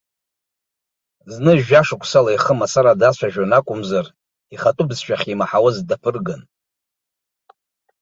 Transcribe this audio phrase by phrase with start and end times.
[1.33, 4.05] Зны, жәашықәсала, ихы мацара дацәажәон акәымзар,
[4.53, 6.41] ихатәы бызшәа ахьимаҳауаз даԥырган.